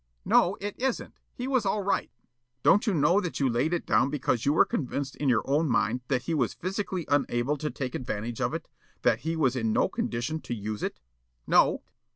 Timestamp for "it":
0.67-0.75, 3.71-3.85, 8.55-8.67, 10.81-10.99